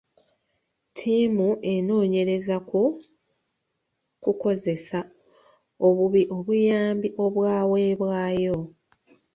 Ttiimu 0.89 1.47
enoonyereza 1.73 2.55
ku 2.69 2.81
kukozesa 4.23 4.99
obubi 5.87 6.21
obuyambi 6.37 7.07
obwaweebwayo. 7.23 8.57